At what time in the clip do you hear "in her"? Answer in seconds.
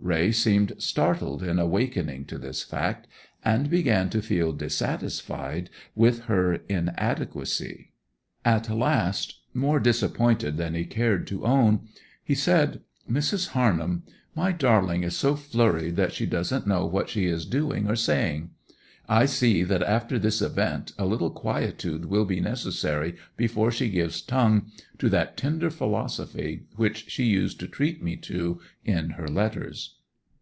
28.84-29.28